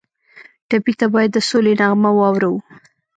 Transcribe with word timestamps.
ټپي 0.69 0.93
ته 0.99 1.05
باید 1.13 1.31
د 1.33 1.37
سولې 1.49 1.73
نغمه 1.79 2.11
واورو. 2.17 2.53